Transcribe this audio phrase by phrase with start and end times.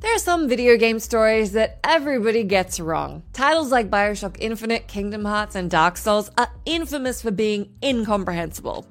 [0.00, 3.24] There are some video game stories that everybody gets wrong.
[3.32, 8.86] Titles like Bioshock Infinite, Kingdom Hearts, and Dark Souls are infamous for being incomprehensible.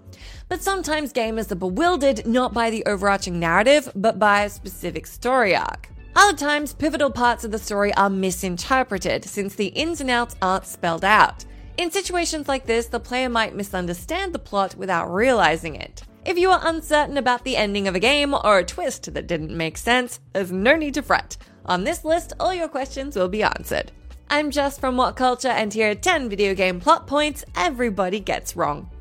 [0.50, 5.56] But sometimes gamers are bewildered not by the overarching narrative, but by a specific story
[5.56, 5.88] arc.
[6.14, 10.66] Other times, pivotal parts of the story are misinterpreted since the ins and outs aren't
[10.66, 11.46] spelled out.
[11.78, 16.04] In situations like this, the player might misunderstand the plot without realizing it.
[16.28, 19.56] If you are uncertain about the ending of a game or a twist that didn't
[19.56, 21.38] make sense, there's no need to fret.
[21.66, 23.94] On this list, all your questions will be answered.
[24.30, 28.58] I'm Jess from What Culture, and here are 10 video game plot points everybody gets
[28.58, 28.92] wrong.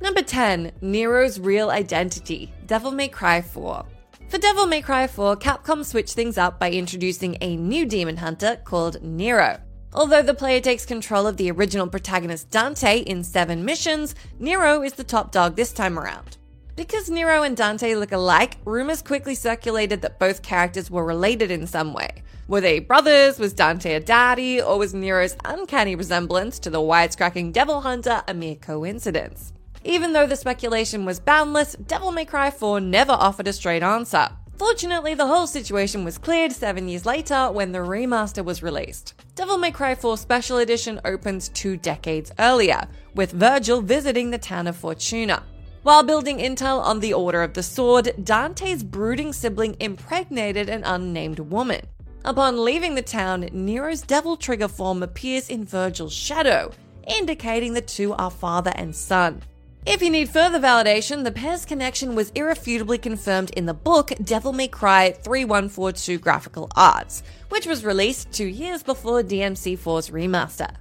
[0.00, 3.84] Number 10 Nero's Real Identity Devil May Cry 4.
[4.28, 8.60] For Devil May Cry 4, Capcom switched things up by introducing a new demon hunter
[8.62, 9.58] called Nero.
[9.92, 14.92] Although the player takes control of the original protagonist Dante in seven missions, Nero is
[14.92, 16.36] the top dog this time around.
[16.76, 21.66] Because Nero and Dante look alike, rumors quickly circulated that both characters were related in
[21.66, 22.22] some way.
[22.48, 23.38] Were they brothers?
[23.38, 24.60] Was Dante a daddy?
[24.60, 29.54] Or was Nero's uncanny resemblance to the wisecracking devil hunter a mere coincidence?
[29.84, 34.28] Even though the speculation was boundless, Devil May Cry 4 never offered a straight answer.
[34.58, 39.14] Fortunately, the whole situation was cleared seven years later when the remaster was released.
[39.34, 44.66] Devil May Cry 4 Special Edition opens two decades earlier, with Vergil visiting the town
[44.66, 45.42] of Fortuna.
[45.86, 51.38] While building intel on the Order of the Sword, Dante's brooding sibling impregnated an unnamed
[51.38, 51.80] woman.
[52.24, 56.72] Upon leaving the town, Nero's devil trigger form appears in Vergil's shadow,
[57.06, 59.42] indicating the two are father and son.
[59.86, 64.52] If you need further validation, the pair's connection was irrefutably confirmed in the book Devil
[64.52, 70.74] May Cry 3142 Graphical Arts, which was released two years before DMC4's remaster.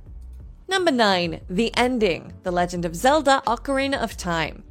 [0.68, 1.42] Number 9.
[1.48, 4.64] The Ending The Legend of Zelda Ocarina of Time.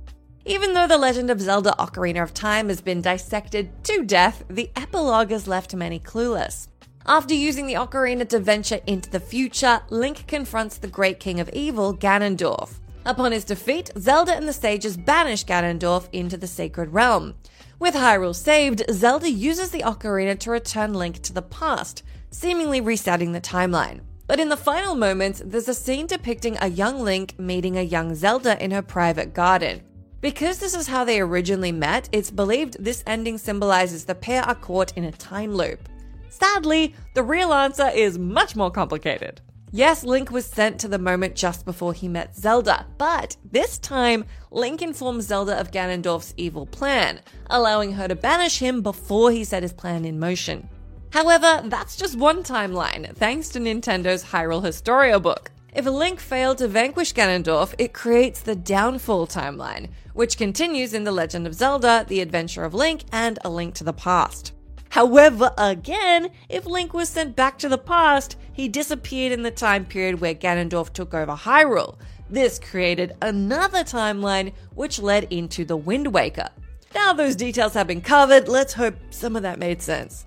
[0.46, 4.70] Even though The Legend of Zelda Ocarina of Time has been dissected to death, the
[4.76, 6.68] epilogue has left many clueless.
[7.06, 11.48] After using the ocarina to venture into the future, Link confronts the Great King of
[11.54, 12.74] Evil, Ganondorf.
[13.06, 17.36] Upon his defeat, Zelda and the sages banish Ganondorf into the Sacred Realm.
[17.78, 23.32] With Hyrule saved, Zelda uses the ocarina to return Link to the past, seemingly resetting
[23.32, 24.00] the timeline.
[24.26, 28.14] But in the final moments, there's a scene depicting a young Link meeting a young
[28.14, 29.80] Zelda in her private garden.
[30.24, 34.54] Because this is how they originally met, it's believed this ending symbolizes the pair are
[34.54, 35.86] caught in a time loop.
[36.30, 39.42] Sadly, the real answer is much more complicated.
[39.70, 44.24] Yes, Link was sent to the moment just before he met Zelda, but this time,
[44.50, 47.20] Link informs Zelda of Ganondorf's evil plan,
[47.50, 50.70] allowing her to banish him before he set his plan in motion.
[51.10, 55.50] However, that's just one timeline, thanks to Nintendo's Hyrule Historia book.
[55.74, 61.12] If Link failed to vanquish Ganondorf, it creates the Downfall timeline, which continues in The
[61.12, 64.52] Legend of Zelda, The Adventure of Link, and A Link to the Past.
[64.88, 69.84] However, again, if Link was sent back to the past, he disappeared in the time
[69.84, 71.98] period where Ganondorf took over Hyrule.
[72.30, 76.48] This created another timeline which led into The Wind Waker.
[76.94, 80.26] Now those details have been covered, let's hope some of that made sense.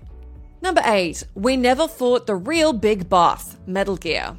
[0.60, 1.24] Number 8.
[1.34, 4.36] We never fought the real big boss, Metal Gear.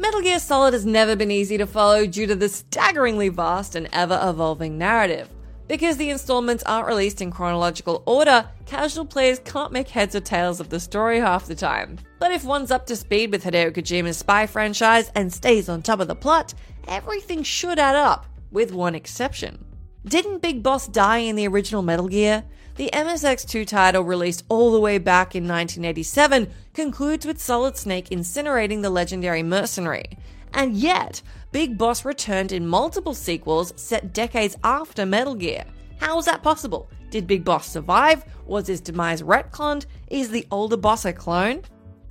[0.00, 3.88] Metal Gear Solid has never been easy to follow due to the staggeringly vast and
[3.92, 5.28] ever evolving narrative.
[5.66, 10.60] Because the installments aren't released in chronological order, casual players can't make heads or tails
[10.60, 11.98] of the story half the time.
[12.20, 15.98] But if one's up to speed with Hideo Kojima's spy franchise and stays on top
[15.98, 16.54] of the plot,
[16.86, 19.64] everything should add up, with one exception.
[20.06, 22.44] Didn't Big Boss die in the original Metal Gear?
[22.78, 28.82] The MSX2 title, released all the way back in 1987, concludes with Solid Snake incinerating
[28.82, 30.16] the legendary mercenary.
[30.54, 31.20] And yet,
[31.50, 35.64] Big Boss returned in multiple sequels set decades after Metal Gear.
[35.98, 36.88] How is that possible?
[37.10, 38.24] Did Big Boss survive?
[38.46, 39.86] Was his demise retconned?
[40.06, 41.62] Is the older boss a clone?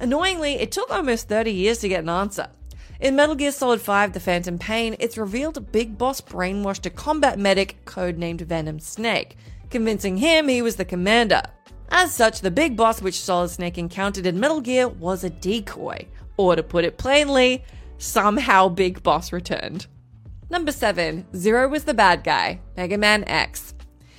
[0.01, 2.49] Annoyingly, it took almost 30 years to get an answer.
[2.99, 7.39] In Metal Gear Solid 5 The Phantom Pain, it's revealed Big Boss brainwashed a combat
[7.39, 9.37] medic codenamed Venom Snake,
[9.69, 11.41] convincing him he was the commander.
[11.89, 16.07] As such, the big boss which Solid Snake encountered in Metal Gear was a decoy.
[16.35, 17.63] Or to put it plainly,
[17.97, 19.87] somehow Big Boss returned.
[20.49, 21.25] Number 7.
[21.35, 23.73] Zero was the bad guy, Mega Man X.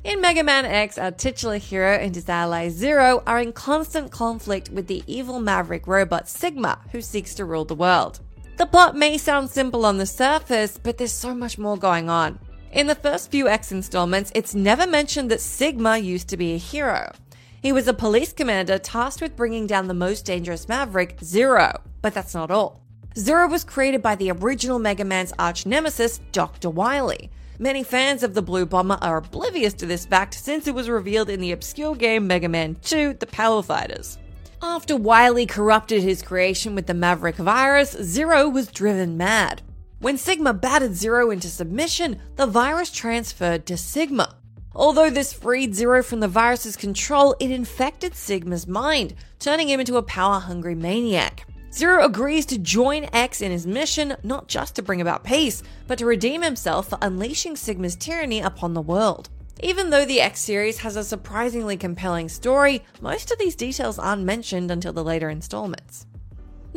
[0.05, 4.71] In Mega Man X, our titular hero and his ally Zero are in constant conflict
[4.71, 8.21] with the evil maverick robot Sigma, who seeks to rule the world.
[8.59, 12.39] The plot may sound simple on the surface, but there's so much more going on.
[12.71, 16.59] In the first few X installments, it's never mentioned that Sigma used to be a
[16.59, 17.11] hero.
[17.63, 21.81] He was a police commander tasked with bringing down the most dangerous maverick, Zero.
[22.03, 22.83] But that's not all.
[23.17, 26.69] Zero was created by the original Mega Man's arch nemesis, Dr.
[26.69, 27.31] Wily.
[27.59, 31.31] Many fans of the Blue Bomber are oblivious to this fact since it was revealed
[31.31, 34.19] in the obscure game Mega Man 2 The Power Fighters.
[34.63, 39.63] After Wily corrupted his creation with the Maverick virus, Zero was driven mad.
[40.01, 44.37] When Sigma batted Zero into submission, the virus transferred to Sigma.
[44.73, 49.97] Although this freed Zero from the virus's control, it infected Sigma's mind, turning him into
[49.97, 51.49] a power hungry maniac.
[51.73, 55.99] Zero agrees to join X in his mission, not just to bring about peace, but
[55.99, 59.31] to redeem himself for unleashing Sigma's tyranny upon the world.
[59.65, 64.23] Even though the X series has a surprisingly compelling story, most of these details aren't
[64.23, 66.07] mentioned until the later installments.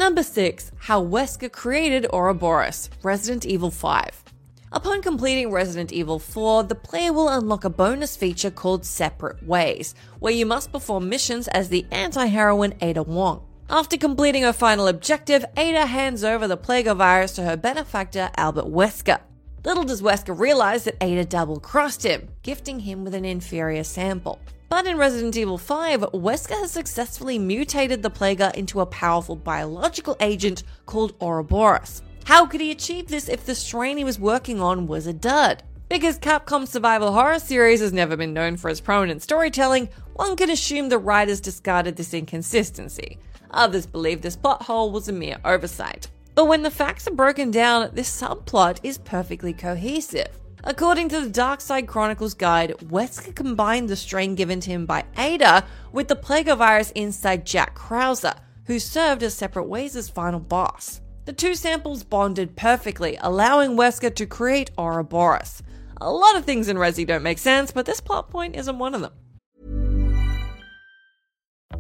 [0.02, 0.72] Number 6.
[0.80, 4.24] How Wesker created Ouroboros, Resident Evil 5.
[4.72, 9.94] Upon completing Resident Evil 4, the player will unlock a bonus feature called Separate Ways,
[10.18, 13.46] where you must perform missions as the anti heroine Ada Wong.
[13.70, 18.66] After completing her final objective, Ada hands over the Plaga virus to her benefactor, Albert
[18.66, 19.20] Wesker.
[19.64, 24.40] Little does Wesker realize that Ada double crossed him, gifting him with an inferior sample.
[24.72, 30.16] But in Resident Evil 5, Wesker has successfully mutated the Plaga into a powerful biological
[30.22, 32.02] agent called Ouroboros.
[32.24, 35.64] How could he achieve this if the strain he was working on was a dud?
[35.90, 40.50] Because Capcom's survival horror series has never been known for its prominent storytelling, one can
[40.50, 43.20] assume the writers discarded this inconsistency.
[43.52, 46.08] Others believe this plot hole was a mere oversight.
[46.34, 50.41] But when the facts are broken down, this subplot is perfectly cohesive.
[50.64, 55.06] According to the Dark Side Chronicles guide, Wesker combined the strain given to him by
[55.18, 61.02] Ada with the Plaga virus inside Jack Krauser, who served as Separate Ways' final boss.
[61.26, 65.64] The two samples bonded perfectly, allowing Wesker to create Ouroboros.
[66.00, 68.94] A lot of things in Resi don't make sense, but this plot point isn't one
[68.94, 69.14] of them.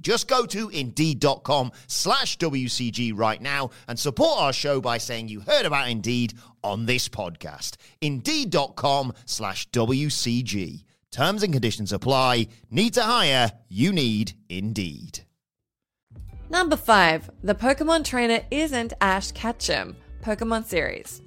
[0.00, 5.40] Just go to indeed.com slash WCG right now and support our show by saying you
[5.40, 7.76] heard about Indeed on this podcast.
[8.00, 10.84] Indeed.com slash WCG.
[11.10, 12.48] Terms and conditions apply.
[12.70, 13.52] Need to hire?
[13.68, 15.20] You need Indeed.
[16.48, 17.30] Number 5.
[17.42, 21.22] The Pokemon trainer isn't Ash Ketchum, Pokemon series.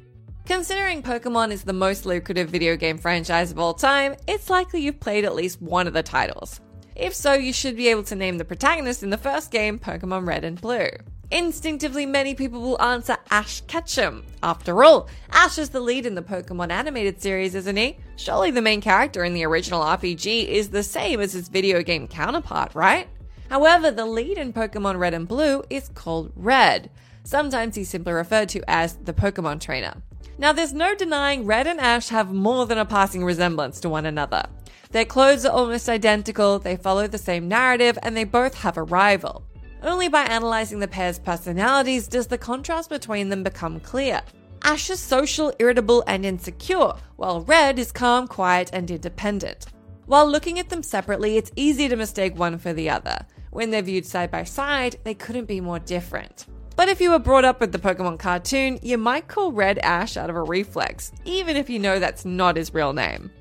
[0.46, 5.00] Considering Pokemon is the most lucrative video game franchise of all time, it's likely you've
[5.00, 6.62] played at least one of the titles.
[6.96, 10.26] If so, you should be able to name the protagonist in the first game, Pokemon
[10.26, 10.88] Red and Blue.
[11.30, 14.24] Instinctively, many people will answer Ash Ketchum.
[14.42, 17.98] After all, Ash is the lead in the Pokemon animated series, isn't he?
[18.16, 22.08] Surely the main character in the original RPG is the same as his video game
[22.08, 23.10] counterpart, right?
[23.50, 26.90] However, the lead in Pokemon Red and Blue is called Red.
[27.24, 29.96] Sometimes he's simply referred to as the Pokemon trainer.
[30.38, 34.06] Now, there's no denying Red and Ash have more than a passing resemblance to one
[34.06, 34.46] another.
[34.92, 38.84] Their clothes are almost identical, they follow the same narrative, and they both have a
[38.84, 39.44] rival.
[39.84, 44.22] Only by analysing the pair's personalities does the contrast between them become clear.
[44.64, 49.68] Ash is social, irritable, and insecure, while Red is calm, quiet, and independent.
[50.08, 53.26] While looking at them separately, it's easy to mistake one for the other.
[53.52, 56.46] When they're viewed side by side, they couldn't be more different.
[56.76, 60.18] But if you were brought up with the Pokemon cartoon, you might call Red Ash
[60.18, 63.32] out of a reflex, even if you know that's not his real name.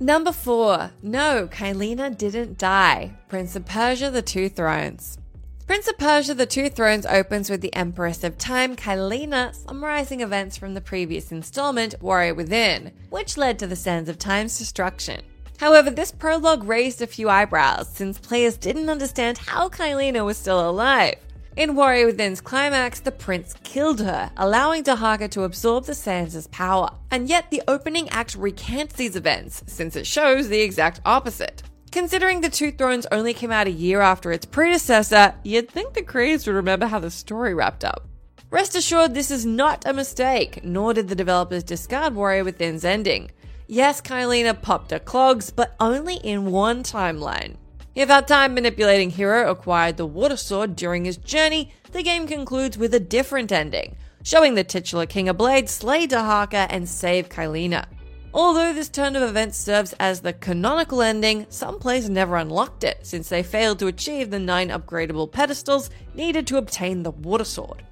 [0.00, 0.92] Number 4.
[1.02, 3.14] No, Kaileena didn't die.
[3.28, 5.18] Prince of Persia The Two Thrones.
[5.66, 10.56] Prince of Persia The Two Thrones opens with the Empress of Time, Kaileena, summarizing events
[10.56, 15.20] from the previous installment, Warrior Within, which led to the Sands of Time's destruction.
[15.58, 20.70] However, this prologue raised a few eyebrows since players didn't understand how Kaileena was still
[20.70, 21.16] alive.
[21.58, 26.88] In Warrior Within's climax, the prince killed her, allowing Dahaka to absorb the Sands' power.
[27.10, 31.64] And yet, the opening act recants these events, since it shows the exact opposite.
[31.90, 36.02] Considering The Two Thrones only came out a year after its predecessor, you'd think the
[36.02, 38.06] creators would remember how the story wrapped up.
[38.50, 43.32] Rest assured, this is not a mistake, nor did the developers discard Warrior Within's ending.
[43.66, 47.56] Yes, Kaileena popped her clogs, but only in one timeline.
[47.98, 52.78] If our time manipulating hero acquired the Water Sword during his journey, the game concludes
[52.78, 57.86] with a different ending, showing the titular King of Blades slay Dahaka and save Kaileena.
[58.32, 63.04] Although this turn of events serves as the canonical ending, some players never unlocked it
[63.04, 67.82] since they failed to achieve the 9 upgradable pedestals needed to obtain the Water Sword.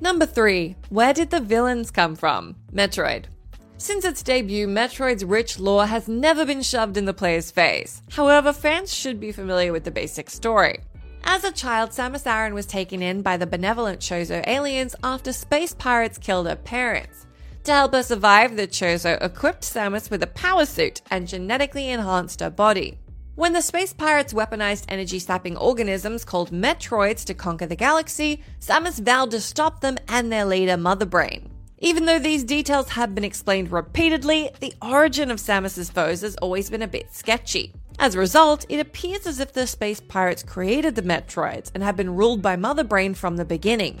[0.00, 0.74] Number 3.
[0.88, 2.56] Where did the villains come from?
[2.72, 3.26] Metroid.
[3.76, 8.02] Since its debut, Metroid's rich lore has never been shoved in the player's face.
[8.12, 10.80] However, fans should be familiar with the basic story.
[11.24, 15.74] As a child, Samus Aran was taken in by the benevolent Chozo aliens after space
[15.74, 17.26] pirates killed her parents.
[17.64, 22.40] To help her survive, the Chozo equipped Samus with a power suit and genetically enhanced
[22.40, 22.98] her body.
[23.36, 29.00] When the space pirates weaponized energy sapping organisms called Metroids to conquer the galaxy, Samus
[29.00, 31.53] vowed to stop them and their leader, Mother Brain.
[31.84, 36.70] Even though these details have been explained repeatedly, the origin of Samus's foes has always
[36.70, 37.74] been a bit sketchy.
[37.98, 41.94] As a result, it appears as if the space pirates created the Metroids and have
[41.94, 44.00] been ruled by Mother Brain from the beginning.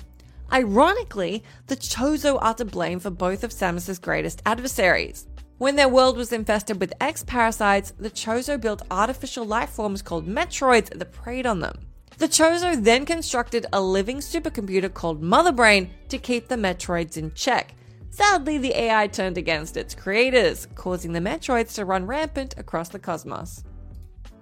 [0.50, 5.26] Ironically, the Chozo are to blame for both of Samus's greatest adversaries.
[5.58, 10.26] When their world was infested with X parasites, the Chozo built artificial life forms called
[10.26, 11.74] Metroids that preyed on them.
[12.18, 17.32] The Chozo then constructed a living supercomputer called Mother Brain to keep the Metroids in
[17.34, 17.74] check.
[18.10, 23.00] Sadly, the AI turned against its creators, causing the Metroids to run rampant across the
[23.00, 23.64] cosmos.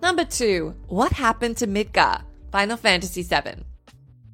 [0.02, 0.74] Number 2.
[0.88, 2.22] What happened to Midgar?
[2.50, 3.64] Final Fantasy VII.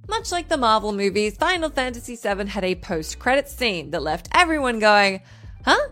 [0.08, 4.28] Much like the Marvel movies, Final Fantasy VII had a post credit scene that left
[4.32, 5.20] everyone going,
[5.64, 5.90] huh?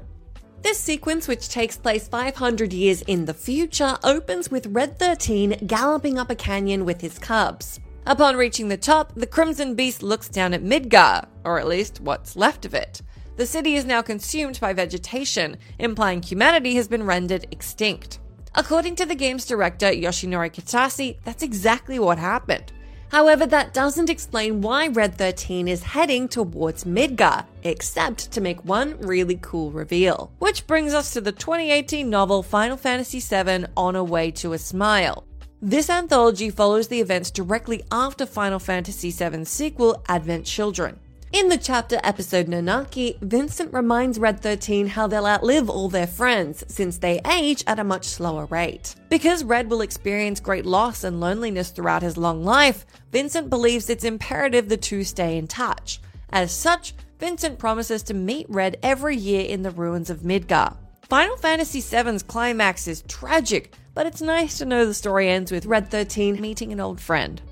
[0.63, 6.19] This sequence, which takes place 500 years in the future, opens with Red 13 galloping
[6.19, 7.79] up a canyon with his cubs.
[8.07, 12.37] Upon reaching the top, the Crimson Beast looks down at Midgar, or at least what's
[12.37, 13.03] left of it.
[13.37, 18.19] The city is now consumed by vegetation, implying humanity has been rendered extinct.
[18.55, 22.73] According to the game's director, Yoshinori Kitase, that's exactly what happened.
[23.09, 28.99] However, that doesn't explain why Red 13 is heading towards Midgar, except to make one
[29.01, 30.33] really cool reveal.
[30.39, 34.59] Which brings us to the 2018 novel Final Fantasy VII On a Way to a
[34.59, 35.25] Smile.
[35.63, 40.99] This anthology follows the events directly after Final Fantasy VII's sequel, Advent Children.
[41.37, 46.65] In the chapter episode Nanaki, Vincent reminds Red 13 how they'll outlive all their friends
[46.67, 48.95] since they age at a much slower rate.
[49.11, 54.03] Because Red will experience great loss and loneliness throughout his long life, Vincent believes it's
[54.03, 56.01] imperative the two stay in touch.
[56.31, 60.75] As such, Vincent promises to meet Red every year in the ruins of Midgar.
[61.03, 65.67] Final Fantasy VII's climax is tragic, but it's nice to know the story ends with
[65.67, 67.43] Red 13 meeting an old friend.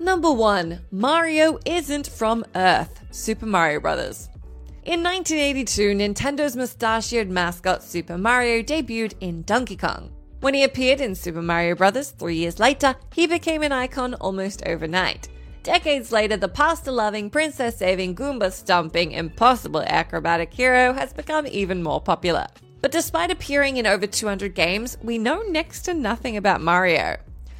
[0.00, 0.86] Number 1.
[0.90, 3.00] Mario isn't from Earth.
[3.12, 4.28] Super Mario Bros.
[4.84, 10.10] In 1982, Nintendo's mustachioed mascot Super Mario debuted in Donkey Kong.
[10.40, 12.10] When he appeared in Super Mario Bros.
[12.10, 15.28] three years later, he became an icon almost overnight.
[15.62, 21.82] Decades later, the pasta loving, princess saving, Goomba stomping, impossible acrobatic hero has become even
[21.82, 22.46] more popular.
[22.82, 27.16] But despite appearing in over 200 games, we know next to nothing about Mario.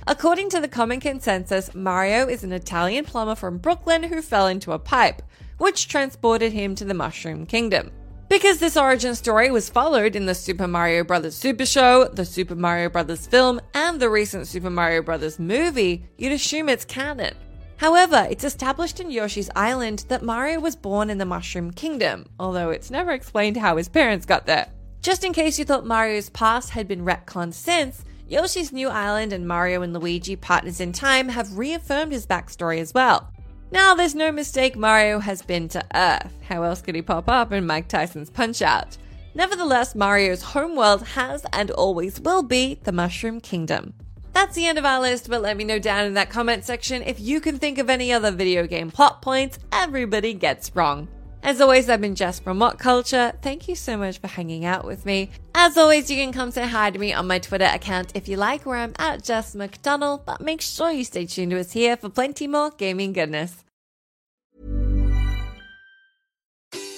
[0.06, 4.72] According to the common consensus, Mario is an Italian plumber from Brooklyn who fell into
[4.72, 5.22] a pipe,
[5.56, 7.90] which transported him to the Mushroom Kingdom.
[8.28, 11.34] Because this origin story was followed in the Super Mario Bros.
[11.34, 13.26] Super Show, the Super Mario Bros.
[13.26, 15.38] film, and the recent Super Mario Bros.
[15.38, 17.34] movie, you'd assume it's canon.
[17.78, 22.68] However, it's established in Yoshi's Island that Mario was born in the Mushroom Kingdom, although
[22.68, 24.68] it's never explained how his parents got there.
[25.00, 29.46] Just in case you thought Mario's past had been retconned since, Yoshi's New Island and
[29.46, 33.30] Mario and Luigi Partners in Time have reaffirmed his backstory as well.
[33.70, 36.32] Now, there's no mistake Mario has been to Earth.
[36.48, 38.96] How else could he pop up in Mike Tyson's Punch Out?
[39.34, 43.92] Nevertheless, Mario's homeworld has and always will be the Mushroom Kingdom.
[44.32, 47.02] That's the end of our list, but let me know down in that comment section
[47.02, 51.08] if you can think of any other video game plot points everybody gets wrong.
[51.44, 53.34] As always, I've been Jess from What Culture.
[53.42, 55.28] Thank you so much for hanging out with me.
[55.54, 58.38] As always, you can come say hi to me on my Twitter account if you
[58.38, 61.98] like, where I'm at Jess McDonell, but make sure you stay tuned to us here
[61.98, 63.62] for plenty more gaming goodness.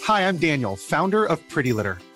[0.05, 1.99] Hi, I'm Daniel, founder of Pretty Litter.